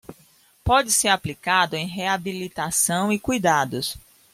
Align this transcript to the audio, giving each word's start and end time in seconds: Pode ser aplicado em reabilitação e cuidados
Pode 0.63 0.89
ser 0.91 1.09
aplicado 1.09 1.75
em 1.75 1.85
reabilitação 1.85 3.13
e 3.13 3.19
cuidados 3.19 3.95